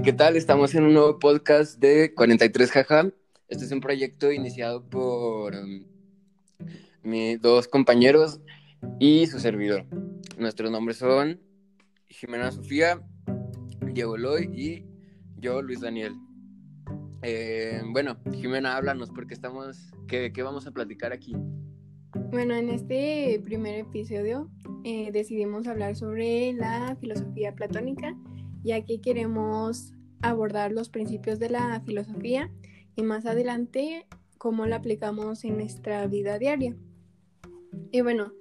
[0.00, 0.36] ¿Qué tal?
[0.36, 3.12] Estamos en un nuevo podcast de 43 Jaja.
[3.46, 5.84] Este es un proyecto iniciado por um,
[7.02, 8.40] mis dos compañeros
[8.98, 9.84] y su servidor.
[10.38, 11.40] Nuestros nombres son
[12.08, 13.02] Jimena Sofía,
[13.92, 14.86] Diego Loy y
[15.38, 16.14] yo, Luis Daniel.
[17.20, 21.36] Eh, bueno, Jimena, háblanos porque estamos, ¿qué, ¿qué, vamos a platicar aquí?
[22.30, 24.50] Bueno, en este primer episodio
[24.84, 28.16] eh, decidimos hablar sobre la filosofía platónica,
[28.62, 32.50] ya que queremos abordar los principios de la filosofía
[32.96, 34.06] y más adelante
[34.38, 36.76] cómo la aplicamos en nuestra vida diaria.
[37.90, 38.32] Y bueno,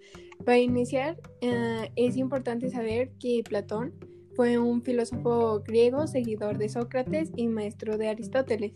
[0.45, 3.93] para iniciar, eh, es importante saber que Platón
[4.35, 8.73] fue un filósofo griego, seguidor de Sócrates y maestro de Aristóteles.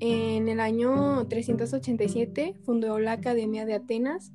[0.00, 4.32] En el año 387 fundó la Academia de Atenas,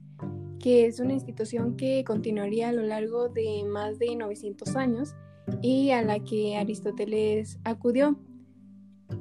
[0.59, 5.15] que es una institución que continuaría a lo largo de más de 900 años
[5.61, 8.19] y a la que Aristóteles acudió.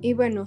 [0.00, 0.46] Y bueno,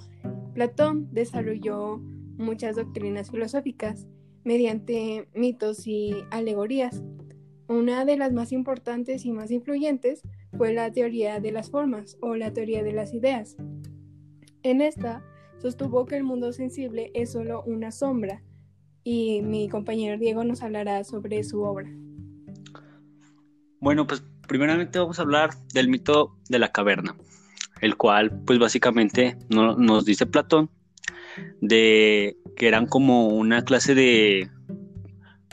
[0.53, 1.97] Platón desarrolló
[2.37, 4.07] muchas doctrinas filosóficas
[4.43, 7.03] mediante mitos y alegorías.
[7.67, 10.23] Una de las más importantes y más influyentes
[10.57, 13.55] fue la teoría de las formas o la teoría de las ideas.
[14.63, 15.23] En esta
[15.59, 18.43] sostuvo que el mundo sensible es solo una sombra
[19.03, 21.89] y mi compañero Diego nos hablará sobre su obra.
[23.79, 27.15] Bueno, pues primeramente vamos a hablar del mito de la caverna,
[27.79, 30.69] el cual pues básicamente nos dice Platón
[31.61, 34.49] de que eran como una clase de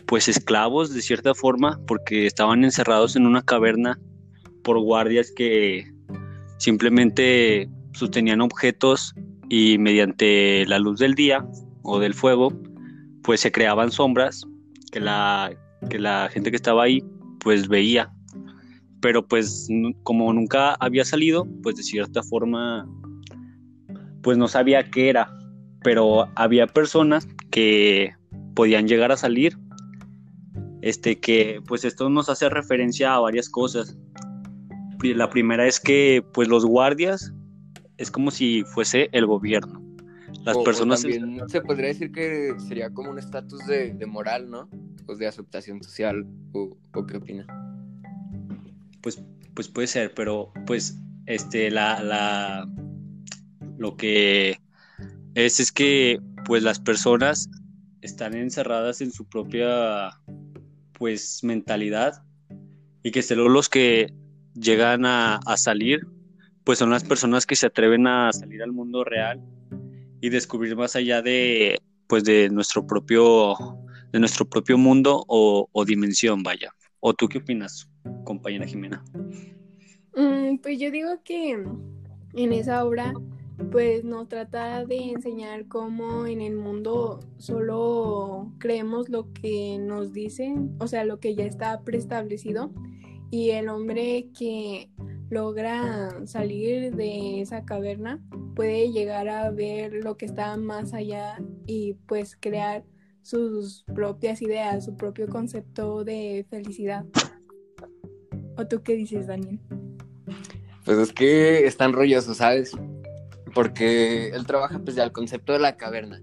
[0.04, 4.00] pues esclavos de cierta forma porque estaban encerrados en una caverna
[4.64, 5.88] por guardias que
[6.56, 9.14] simplemente sostenían objetos
[9.48, 11.46] y mediante la luz del día
[11.82, 12.52] o del fuego
[13.22, 14.44] pues se creaban sombras
[14.90, 15.52] que la,
[15.88, 17.00] que la gente que estaba ahí
[17.38, 18.12] pues veía
[19.00, 19.68] pero pues
[20.02, 22.88] como nunca había salido pues de cierta forma
[24.22, 25.32] pues no sabía qué era
[25.82, 28.12] pero había personas que
[28.54, 29.56] podían llegar a salir
[30.82, 33.96] este que pues esto nos hace referencia a varias cosas.
[35.02, 37.32] La primera es que pues los guardias
[37.98, 39.82] es como si fuese el gobierno.
[40.44, 44.68] Las personas también se podría decir que sería como un estatus de, moral no
[45.06, 47.46] pues de aceptación social o, qué opina
[49.00, 49.22] pues
[49.54, 52.68] pues puede ser pero pues este la la
[53.78, 54.58] lo que
[55.34, 57.48] es, es que pues las personas
[58.00, 60.10] están encerradas en su propia
[60.92, 62.22] pues mentalidad
[63.02, 64.12] y que solo los que
[64.54, 66.00] llegan a, salir
[66.64, 69.40] pues son las personas que se atreven a salir al mundo real
[70.20, 73.54] y descubrir más allá de pues de nuestro propio
[74.12, 76.72] de nuestro propio mundo o, dimensión vaya.
[77.00, 77.88] O tú qué opinas
[78.24, 79.04] compañera Jimena
[80.16, 83.12] mm, pues yo digo que en esa obra
[83.70, 90.76] pues nos trata de enseñar cómo en el mundo solo creemos lo que nos dicen,
[90.78, 92.70] o sea, lo que ya está preestablecido
[93.30, 94.90] y el hombre que
[95.28, 98.22] logra salir de esa caverna
[98.54, 102.84] puede llegar a ver lo que está más allá y pues crear
[103.22, 107.04] sus propias ideas, su propio concepto de felicidad.
[108.58, 109.58] ¿O tú qué dices, Daniel?
[110.84, 112.74] Pues es que están rollosos, ¿sabes?
[113.58, 116.22] porque él trabaja pues ya el concepto de la caverna.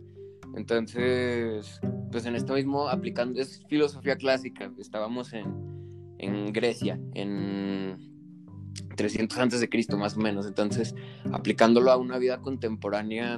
[0.56, 1.82] Entonces,
[2.12, 5.46] pues en esto mismo aplicando, es filosofía clásica, estábamos en,
[6.18, 7.98] en Grecia, en
[8.96, 10.96] 300 antes de Cristo más o menos, entonces
[11.34, 13.38] aplicándolo a una vida contemporánea,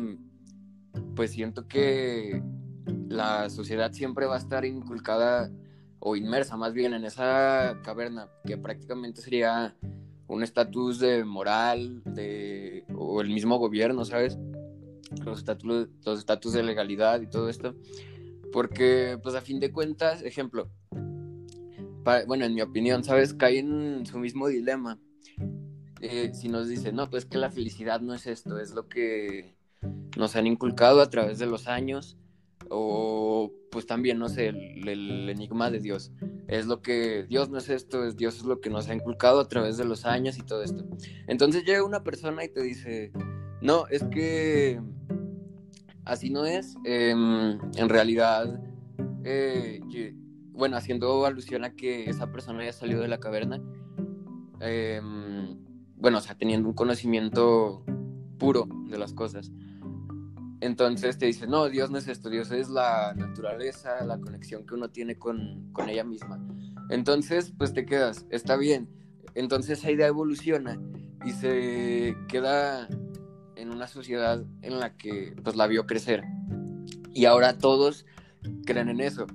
[1.15, 2.43] pues siento que
[3.09, 5.49] la sociedad siempre va a estar inculcada
[5.99, 9.75] o inmersa más bien en esa caverna, que prácticamente sería
[10.27, 14.37] un estatus de moral de, o el mismo gobierno, ¿sabes?
[15.23, 17.75] Los estatus los estatus de legalidad y todo esto.
[18.51, 20.69] Porque, pues a fin de cuentas, ejemplo,
[22.27, 23.33] bueno, en mi opinión, ¿sabes?
[23.33, 24.99] Cae en su mismo dilema.
[25.99, 29.55] Eh, si nos dice, no, pues que la felicidad no es esto, es lo que
[30.17, 32.17] nos han inculcado a través de los años
[32.69, 36.11] o pues también, no sé, el, enigma de Dios.
[36.47, 39.39] Es lo que Dios no es esto, es Dios es lo que nos ha inculcado
[39.39, 40.85] a través de los años y todo esto.
[41.27, 43.11] Entonces llega una persona y te dice,
[43.61, 44.81] no, es que
[46.05, 46.75] así no es.
[46.85, 48.61] Em, en realidad,
[49.23, 49.81] eh,
[50.51, 53.61] bueno, haciendo alusión a que esa persona haya salido de la caverna,
[54.59, 55.57] em,
[55.97, 57.83] bueno, o sea, teniendo un conocimiento
[58.37, 59.51] puro de las cosas.
[60.59, 64.73] Entonces te dice, no, Dios no es esto, Dios es la naturaleza, la conexión que
[64.73, 66.43] uno tiene con, ella misma.
[66.89, 68.89] Entonces, pues te quedas, está bien.
[69.35, 70.79] Entonces esa idea evoluciona
[71.25, 72.87] y se queda
[73.55, 76.23] en una sociedad en la que pues la vio crecer.
[77.13, 78.05] Y ahora todos
[78.65, 79.27] creen en eso.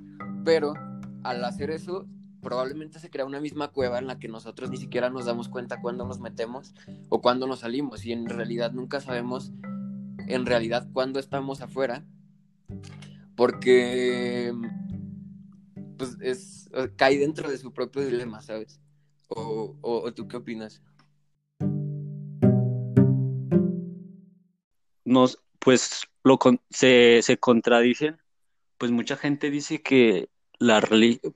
[0.45, 0.75] Pero
[1.23, 2.09] al hacer eso,
[2.41, 5.81] probablemente se crea una misma cueva en la que nosotros ni siquiera nos damos cuenta
[5.81, 6.75] cuándo nos metemos
[7.09, 8.05] o cuándo nos salimos.
[8.05, 9.53] Y en realidad nunca sabemos
[10.33, 12.05] en realidad cuándo estamos afuera.
[13.37, 14.53] Porque
[15.97, 18.81] pues es, cae dentro de su propio dilema, ¿sabes?
[19.29, 20.83] ¿O, o tú qué opinas?
[25.13, 26.39] nos, pues lo
[26.71, 28.19] se, se contradicen,
[28.79, 30.83] pues mucha gente dice que la,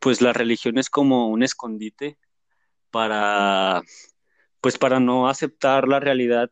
[0.01, 2.19] pues la religión es como un escondite
[2.91, 3.83] para,
[4.61, 6.51] pues para no aceptar la realidad,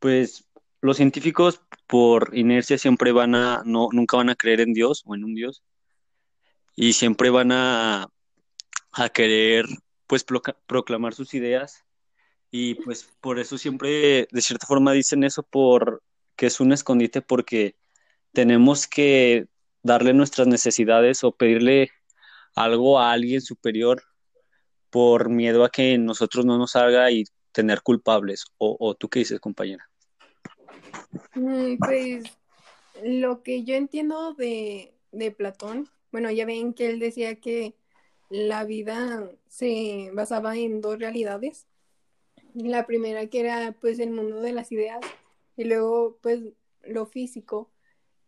[0.00, 0.47] pues
[0.80, 5.14] los científicos por inercia siempre van a, no, nunca van a creer en Dios o
[5.14, 5.62] en un Dios
[6.76, 8.08] y siempre van a,
[8.92, 9.66] a querer
[10.06, 10.24] pues
[10.66, 11.84] proclamar sus ideas
[12.50, 16.02] y pues por eso siempre de cierta forma dicen eso por
[16.36, 17.76] que es un escondite porque
[18.32, 19.48] tenemos que
[19.82, 21.90] darle nuestras necesidades o pedirle
[22.54, 24.02] algo a alguien superior
[24.90, 28.44] por miedo a que nosotros no nos salga y tener culpables.
[28.58, 29.88] ¿O, tú qué dices, compañera?
[31.78, 32.24] Pues
[33.02, 37.74] lo que yo entiendo de, de Platón, bueno, ya ven que él decía que
[38.30, 41.66] la vida se basaba en dos realidades.
[42.54, 45.00] La primera que era pues el mundo de las ideas
[45.56, 46.40] y luego pues
[46.82, 47.70] lo físico.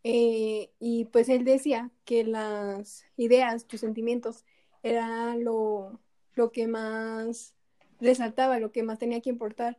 [0.02, 4.44] Eh, y pues él decía que las ideas, tus sentimientos,
[4.82, 6.00] era lo,
[6.34, 7.54] lo que más
[8.00, 9.78] resaltaba, lo que más tenía que importar,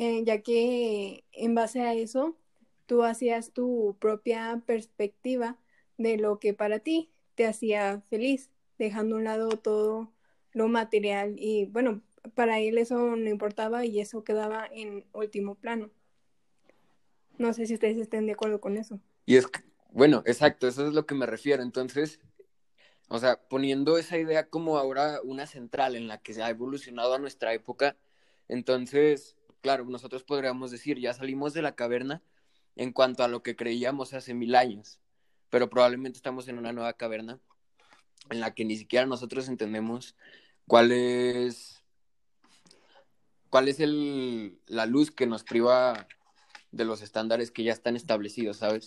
[0.00, 2.34] eh, ya que en base a eso
[2.86, 5.58] tú hacías tu propia perspectiva
[5.98, 8.48] de lo que para ti te hacía feliz,
[8.78, 10.10] dejando a un lado todo
[10.52, 12.00] lo material y bueno,
[12.34, 15.90] para él eso no importaba y eso quedaba en último plano.
[17.36, 18.98] No sé si ustedes estén de acuerdo con eso.
[19.26, 19.46] Y es,
[19.90, 21.62] bueno, exacto, eso es lo que me refiero.
[21.62, 22.20] Entonces,
[23.08, 27.12] o sea, poniendo esa idea como ahora una central en la que se ha evolucionado
[27.12, 27.98] a nuestra época,
[28.48, 32.22] entonces, claro, nosotros podríamos decir, ya salimos de la caverna
[32.76, 35.00] en cuanto a lo que creíamos hace mil años,
[35.50, 37.38] pero probablemente estamos en una nueva caverna
[38.30, 40.16] en la que ni siquiera nosotros entendemos
[40.66, 41.82] cuál es
[43.50, 46.06] cuál es el, la luz que nos priva
[46.70, 48.86] de los estándares que ya están establecidos, ¿sabes?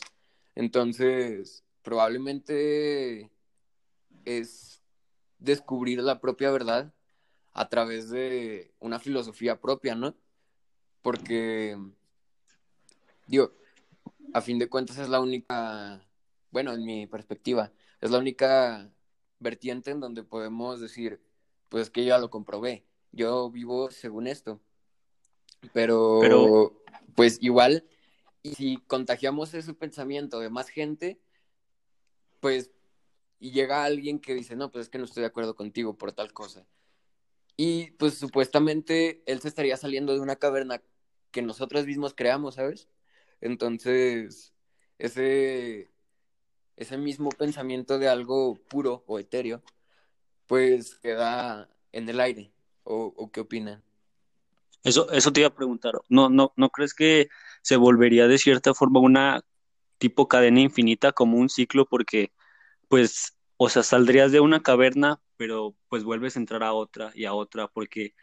[0.55, 3.29] Entonces, probablemente
[4.25, 4.81] es
[5.39, 6.93] descubrir la propia verdad
[7.51, 10.15] a través de una filosofía propia, ¿no?
[11.03, 11.77] Porque,
[13.27, 13.51] digo,
[14.33, 16.03] a fin de cuentas es la única,
[16.49, 17.71] bueno, en mi perspectiva,
[18.01, 18.89] es la única
[19.39, 21.21] vertiente en donde podemos decir,
[21.69, 24.59] pues que yo ya lo comprobé, yo vivo según esto.
[25.73, 26.81] Pero, Pero
[27.15, 27.85] pues igual,
[28.41, 31.19] y si contagiamos ese pensamiento de más gente,
[32.39, 32.71] pues,
[33.39, 36.13] y llega alguien que dice, no, pues es que no estoy de acuerdo contigo por
[36.13, 36.65] tal cosa.
[37.55, 40.81] Y pues supuestamente él se estaría saliendo de una caverna
[41.33, 42.87] que nosotros mismos creamos, ¿sabes?
[43.41, 44.53] Entonces,
[44.97, 45.91] ese,
[46.77, 49.61] ese mismo pensamiento de algo puro o etéreo,
[50.47, 52.53] pues queda en el aire.
[52.85, 53.81] ¿O, qué opinan?
[54.83, 55.93] Eso, eso te iba a preguntar.
[56.09, 57.29] ¿No, no, ¿No crees que
[57.61, 59.41] se volvería de cierta forma una
[59.97, 61.85] tipo cadena infinita como un ciclo?
[61.85, 62.33] Porque,
[62.89, 67.25] pues, o sea, saldrías de una caverna, pero pues vuelves a entrar a otra y
[67.25, 68.13] a otra, porque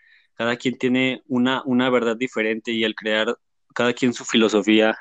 [0.41, 3.37] cada quien tiene una, una verdad diferente y al crear
[3.75, 4.97] cada quien su filosofía,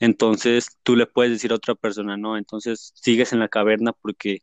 [0.00, 4.42] entonces tú le puedes decir a otra persona, no, entonces sigues en la caverna porque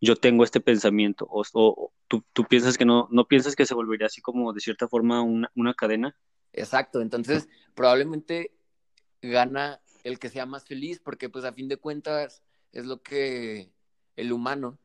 [0.00, 4.22] yo tengo este pensamiento, o, tú, piensas que no, no piensas que se volvería así
[4.22, 6.16] como de cierta forma una, una cadena.
[6.54, 8.54] Exacto, entonces probablemente
[9.20, 12.42] gana el que sea más feliz, porque pues a fin de cuentas
[12.72, 13.70] es lo que
[14.16, 14.78] el humano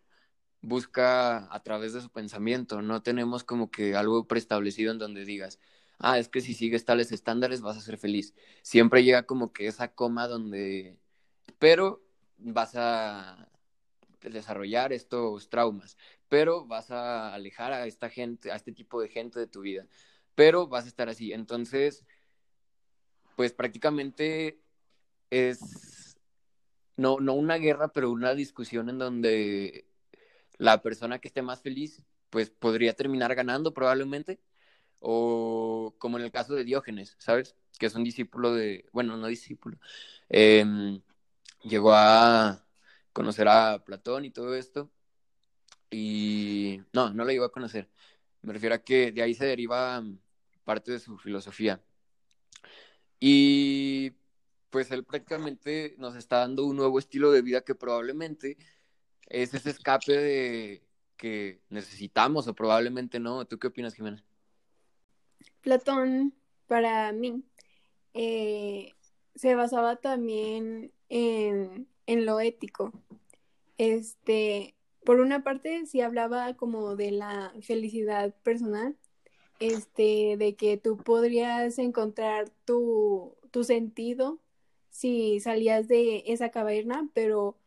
[0.67, 5.59] busca a través de su pensamiento, no tenemos como que algo preestablecido en donde digas,
[5.97, 8.33] ah, es que si sigues tales estándares vas a ser feliz.
[8.63, 10.99] Siempre llega como que esa coma donde,
[11.59, 12.03] pero
[12.37, 13.49] vas a
[14.21, 15.97] desarrollar estos traumas,
[16.27, 19.87] pero vas a alejar a esta gente, a este tipo de gente de tu vida,
[20.35, 21.31] pero vas a estar así.
[21.31, 22.05] Entonces,
[23.37, 24.59] pues prácticamente
[25.29, 26.17] es
[26.97, 29.87] no, no una guerra, pero una discusión en donde
[30.57, 34.39] la persona que esté más feliz, pues podría terminar ganando probablemente,
[34.99, 37.55] o como en el caso de Diógenes, ¿sabes?
[37.79, 39.77] Que es un discípulo de, bueno, no discípulo,
[40.29, 41.01] em,
[41.63, 42.65] llegó a
[43.13, 44.91] conocer a Platón y todo esto.
[45.89, 47.89] Y no, no lo iba a conocer.
[48.41, 50.03] Me refiero a que de ahí se deriva
[50.65, 51.81] parte de su filosofía.
[53.19, 54.11] Y
[54.69, 58.57] pues él prácticamente nos está dando un nuevo estilo de vida que probablemente
[59.29, 60.83] es ese escape de
[61.17, 63.45] que necesitamos o probablemente no.
[63.45, 64.23] ¿Tú qué opinas, Jimena?
[65.61, 66.33] Platón,
[66.67, 67.43] para mí,
[68.13, 68.93] eh,
[69.35, 72.93] se basaba también en, lo ético.
[73.77, 78.95] Este, por una parte, sí hablaba como de la felicidad personal,
[79.59, 84.39] este, de que tú podrías encontrar tu, tu sentido
[84.89, 87.57] si salías de esa caverna, pero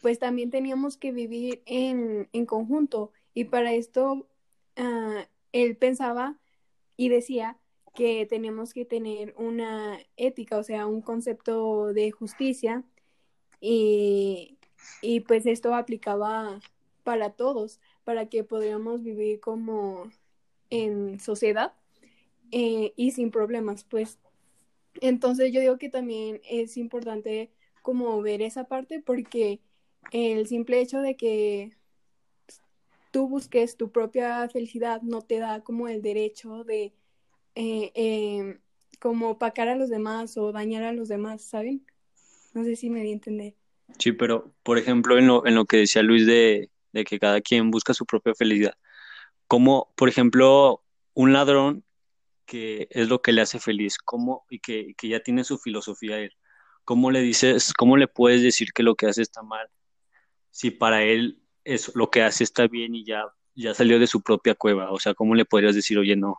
[0.00, 4.26] pues también teníamos que vivir en, en conjunto y para esto
[4.78, 6.38] uh, él pensaba
[6.96, 7.58] y decía
[7.94, 12.84] que tenemos que tener una ética, o sea, un concepto de justicia
[13.60, 14.58] y,
[15.02, 16.60] y pues esto aplicaba
[17.02, 20.10] para todos, para que podamos vivir como
[20.70, 21.74] en sociedad
[22.52, 24.18] eh, y sin problemas, pues.
[25.00, 27.50] Entonces yo digo que también es importante
[27.82, 29.60] como ver esa parte porque
[30.12, 31.76] el simple hecho de que
[33.10, 36.92] tú busques tu propia felicidad no te da como el derecho de
[37.54, 38.60] eh, em,
[39.00, 41.84] como pacar a los demás o dañar a los demás, ¿saben?
[42.54, 43.54] No sé si me di a entender.
[43.98, 47.40] Sí, pero por ejemplo en lo, en lo que decía Luis de, de que cada
[47.40, 48.74] quien busca su propia felicidad,
[49.48, 51.84] como por ejemplo un ladrón
[52.46, 56.18] que es lo que le hace feliz, ¿cómo, y que, que ya tiene su filosofía
[56.18, 56.32] él,
[56.84, 59.68] ¿cómo le dices, cómo le puedes decir que lo que hace está mal
[60.50, 64.22] si para él es, lo que hace está bien y ya, ya salió de su
[64.22, 64.90] propia cueva?
[64.92, 66.36] O sea, ¿cómo le podrías decir, oye, no?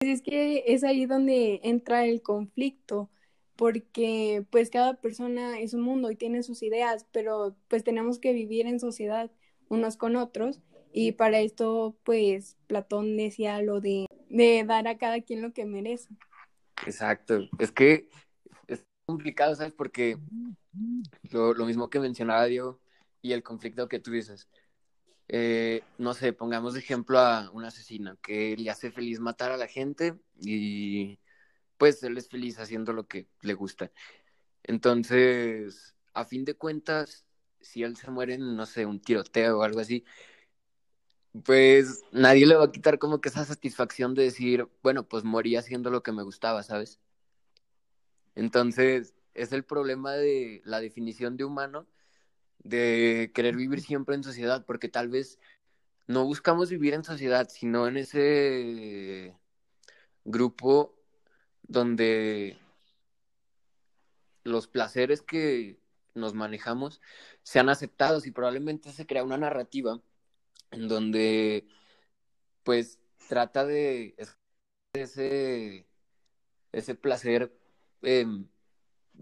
[0.00, 3.10] Es que es ahí donde entra el conflicto,
[3.56, 8.32] porque pues cada persona es un mundo y tiene sus ideas, pero pues tenemos que
[8.32, 9.30] vivir en sociedad
[9.68, 10.60] unos con otros
[10.92, 15.64] y para esto pues Platón decía lo de, de dar a cada quien lo que
[15.64, 16.08] merece.
[16.86, 18.08] Exacto, es que
[18.66, 19.72] es complicado, ¿sabes?
[19.72, 20.18] Porque
[21.30, 22.80] lo, lo mismo que mencionaba Diego,
[23.22, 24.48] y el conflicto que tú dices.
[25.28, 29.56] Eh, no sé, pongamos de ejemplo a un asesino que le hace feliz matar a
[29.56, 31.20] la gente y
[31.78, 33.92] pues él es feliz haciendo lo que le gusta.
[34.64, 37.26] Entonces, a fin de cuentas,
[37.60, 40.04] si él se muere en, no sé, un tiroteo o algo así,
[41.44, 45.56] pues nadie le va a quitar como que esa satisfacción de decir, bueno, pues morí
[45.56, 47.00] haciendo lo que me gustaba, ¿sabes?
[48.34, 51.86] Entonces, es el problema de la definición de humano
[52.62, 55.38] de querer vivir siempre en sociedad, porque tal vez
[56.06, 59.36] no buscamos vivir en sociedad, sino en ese
[60.24, 60.94] grupo
[61.62, 62.58] donde
[64.44, 65.78] los placeres que
[66.14, 67.00] nos manejamos
[67.42, 70.00] sean aceptados y probablemente se crea una narrativa
[70.70, 71.66] en donde
[72.64, 72.98] pues
[73.28, 74.16] trata de
[74.92, 75.86] ese,
[76.72, 77.56] ese placer
[78.02, 78.46] em,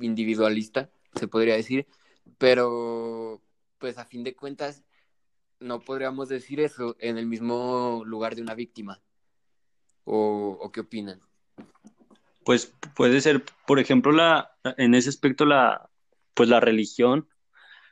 [0.00, 1.86] individualista, se podría decir,
[2.36, 3.42] pero,
[3.78, 4.84] pues a fin de cuentas,
[5.60, 9.00] no podríamos decir eso en el mismo lugar de una víctima.
[10.04, 11.20] ¿O, qué opinan?
[12.44, 15.90] Pues puede ser, por ejemplo, la, en ese aspecto, la,
[16.34, 17.28] pues la religión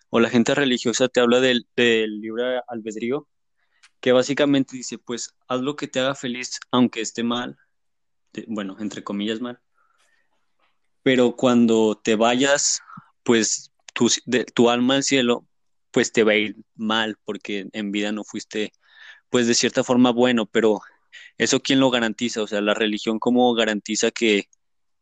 [0.09, 3.29] o la gente religiosa te habla del, del libre albedrío,
[4.01, 7.59] que básicamente dice, pues haz lo que te haga feliz, aunque esté mal,
[8.47, 9.61] bueno, entre comillas mal,
[11.03, 12.81] pero cuando te vayas,
[13.23, 13.73] pues
[14.55, 15.47] tu, alma al cielo,
[15.91, 18.73] pues te va a ir mal porque en vida no fuiste,
[19.31, 20.81] pues de cierta forma bueno, pero
[21.39, 24.49] eso quién lo garantiza, o sea, la religión cómo garantiza que,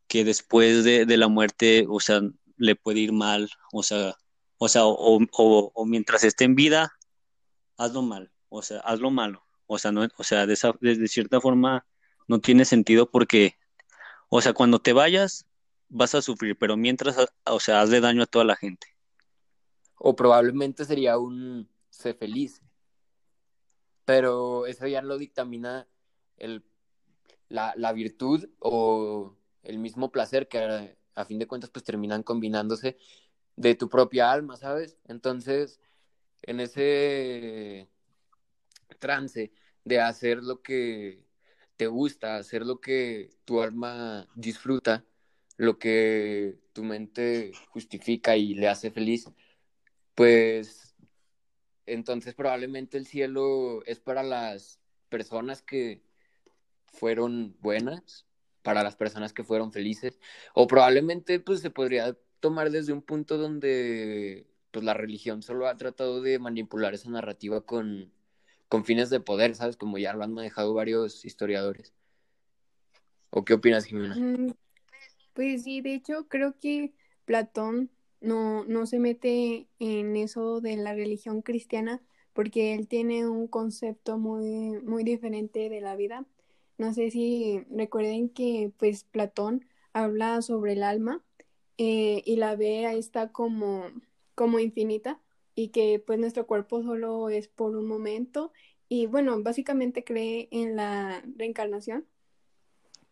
[0.06, 2.20] que después de, de la muerte, o sea,
[2.56, 4.14] le puede ir mal, o sea,
[4.58, 6.92] o sea, o, o, o, mientras esté en vida,
[7.76, 11.08] hazlo mal, o sea, hazlo malo, o sea, no, o sea, de, esa, de, de
[11.08, 11.84] cierta forma
[12.28, 13.56] no tiene sentido porque,
[14.28, 15.46] o sea, cuando te vayas,
[15.94, 18.88] vas a sufrir, pero mientras, o sea, hazle daño a toda la gente.
[19.96, 22.60] O probablemente sería un sé feliz.
[24.04, 25.88] Pero eso ya lo dictamina
[26.36, 26.64] el,
[27.48, 32.22] la, la virtud o el mismo placer que a, a fin de cuentas pues terminan
[32.22, 32.98] combinándose
[33.56, 34.98] de tu propia alma, ¿sabes?
[35.06, 35.80] Entonces,
[36.42, 37.88] en ese
[38.98, 39.52] trance
[39.84, 41.24] de hacer lo que
[41.76, 45.04] te gusta, hacer lo que tu alma disfruta,
[45.56, 49.30] lo que tu mente justifica y le hace feliz,
[50.14, 50.94] pues
[51.86, 56.02] entonces probablemente el cielo es para las personas que
[56.86, 58.26] fueron buenas,
[58.62, 60.18] para las personas que fueron felices,
[60.54, 65.76] o probablemente pues se podría tomar desde un punto donde pues la religión solo ha
[65.76, 68.12] tratado de manipular esa narrativa con,
[68.68, 69.76] con fines de poder, ¿sabes?
[69.76, 71.94] Como ya lo han manejado varios historiadores.
[73.30, 74.16] ¿O qué opinas, Jimena?
[75.34, 80.94] Pues sí, de hecho creo que Platón no, no se mete en eso de la
[80.94, 86.26] religión cristiana porque él tiene un concepto muy, muy diferente de la vida.
[86.78, 91.24] No sé si recuerden que pues Platón habla sobre el alma
[91.78, 93.84] eh, y la ve a esta como,
[94.36, 95.20] como infinita
[95.56, 98.52] y que pues nuestro cuerpo solo es por un momento
[98.88, 102.06] y bueno, básicamente cree en la reencarnación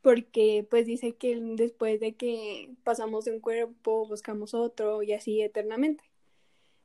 [0.03, 5.41] porque pues dice que después de que pasamos de un cuerpo buscamos otro y así
[5.41, 6.05] eternamente.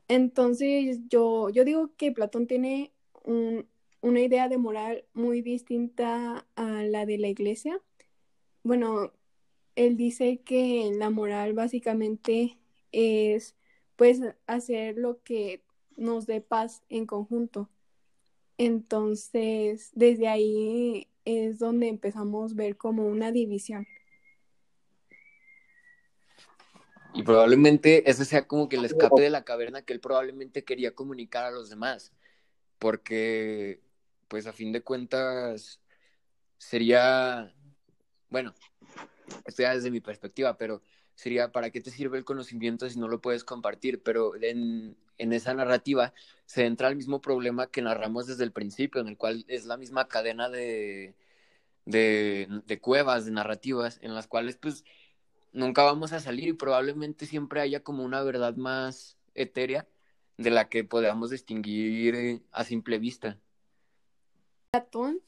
[0.08, 2.92] Entonces yo, yo digo que Platón tiene
[4.00, 7.82] una idea de moral muy distinta a la de la iglesia.
[8.62, 9.12] Bueno,
[9.76, 12.58] él dice que la moral básicamente
[12.92, 13.56] es
[13.96, 15.62] pues hacer lo que
[15.96, 17.68] nos dé paz en conjunto.
[18.58, 23.86] Entonces, desde ahí es donde empezamos a ver como una división.
[27.12, 30.94] Y probablemente ese sea como que el escape de la caverna que él probablemente quería
[30.94, 32.12] comunicar a los demás,
[32.78, 33.82] porque
[34.28, 35.82] pues a fin de cuentas
[36.56, 37.54] sería,
[38.30, 38.54] bueno,
[39.44, 40.80] esto ya desde mi perspectiva, pero
[41.18, 44.00] sería ¿para qué te sirve el conocimiento si no lo puedes compartir?
[44.04, 46.14] Pero en, en esa narrativa
[46.46, 49.76] se entra el mismo problema que narramos desde el principio, en el cual es la
[49.76, 51.16] misma cadena de,
[51.86, 54.84] de, de cuevas, de narrativas, en las cuales pues
[55.52, 59.88] nunca vamos a salir y probablemente siempre haya como una verdad más etérea
[60.36, 63.40] de la que podamos distinguir a simple vista.
[64.70, 65.20] Platón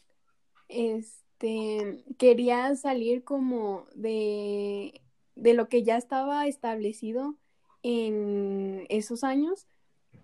[0.69, 5.03] este, quería salir como de,
[5.41, 7.37] de lo que ya estaba establecido
[7.83, 9.67] en esos años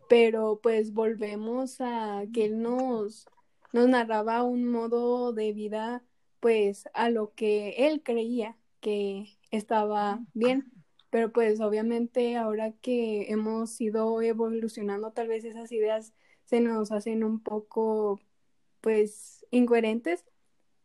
[0.09, 3.27] pero pues volvemos a que él nos,
[3.73, 6.03] nos narraba un modo de vida
[6.41, 10.71] pues a lo que él creía que estaba bien,
[11.11, 16.13] pero pues obviamente ahora que hemos ido evolucionando tal vez esas ideas
[16.45, 18.21] se nos hacen un poco
[18.81, 20.25] pues incoherentes,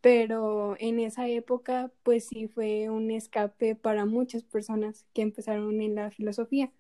[0.02, 5.96] pero en esa época pues sí fue un escape para muchas personas que empezaron en
[5.96, 6.72] la filosofía.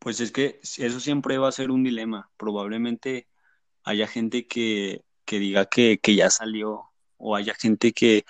[0.00, 2.28] Pues es que eso siempre va a ser un dilema.
[2.36, 3.28] Probablemente
[3.84, 8.24] haya gente que, diga que, ya salió o haya gente que,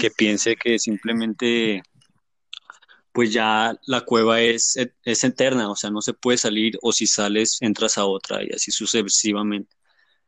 [0.00, 1.82] que piense que simplemente
[3.12, 7.06] pues ya la cueva es, es eterna, o sea, no se puede salir o si
[7.06, 9.77] sales entras a otra y así sucesivamente.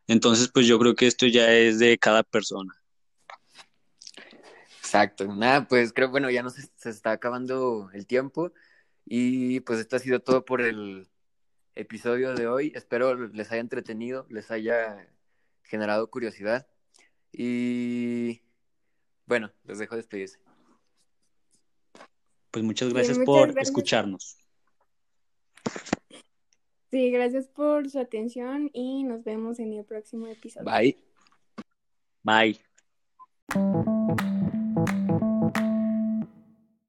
[0.07, 2.73] Entonces, pues yo creo que esto ya es de cada persona.
[4.79, 5.27] Exacto.
[5.27, 8.53] Nada, pues creo, bueno, ya no se, se está acabando el tiempo.
[9.05, 11.09] Y pues esto ha sido todo por el
[11.75, 12.73] episodio de hoy.
[12.75, 15.09] Espero les haya entretenido, les haya
[15.63, 16.67] generado curiosidad.
[17.33, 18.43] Y
[19.27, 20.39] bueno, les dejo despedirse.
[22.51, 24.37] Pues muchas gracias por escucharnos.
[26.91, 30.65] Sí, gracias por su atención y nos vemos en el próximo episodio.
[30.65, 30.97] Bye.
[32.25, 32.59] Bye.